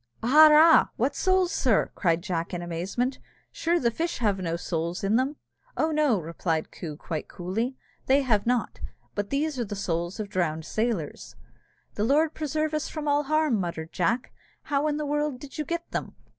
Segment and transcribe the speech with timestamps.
[0.23, 0.87] "Arrah!
[0.95, 3.19] what souls, sir?" said Jack, in amazement;
[3.51, 5.35] "sure the fish have no souls in them?"
[5.77, 5.91] "Oh!
[5.91, 8.79] no," replied Coo, quite coolly, "that they have not;
[9.13, 11.35] but these are the souls of drowned sailors."
[11.93, 14.33] "The Lord preserve us from all harm!" muttered Jack,
[14.63, 16.15] "how in the world did you get them?"